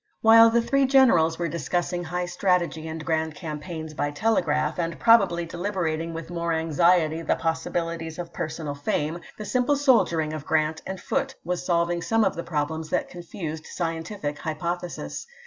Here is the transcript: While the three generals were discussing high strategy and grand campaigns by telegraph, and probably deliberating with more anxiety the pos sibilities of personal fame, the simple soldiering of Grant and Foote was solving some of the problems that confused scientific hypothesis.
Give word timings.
While 0.21 0.49
the 0.49 0.63
three 0.63 0.87
generals 0.87 1.37
were 1.37 1.47
discussing 1.47 2.05
high 2.05 2.25
strategy 2.25 2.87
and 2.87 3.05
grand 3.05 3.35
campaigns 3.35 3.93
by 3.93 4.09
telegraph, 4.09 4.79
and 4.79 4.99
probably 4.99 5.45
deliberating 5.45 6.11
with 6.11 6.31
more 6.31 6.53
anxiety 6.53 7.21
the 7.21 7.35
pos 7.35 7.63
sibilities 7.63 8.17
of 8.17 8.33
personal 8.33 8.73
fame, 8.73 9.19
the 9.37 9.45
simple 9.45 9.75
soldiering 9.75 10.33
of 10.33 10.43
Grant 10.43 10.81
and 10.87 10.99
Foote 10.99 11.35
was 11.45 11.63
solving 11.63 12.01
some 12.01 12.23
of 12.23 12.33
the 12.35 12.41
problems 12.43 12.89
that 12.89 13.09
confused 13.09 13.67
scientific 13.67 14.39
hypothesis. 14.39 15.27